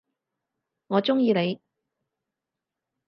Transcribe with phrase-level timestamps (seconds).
[0.87, 1.61] 我中意你！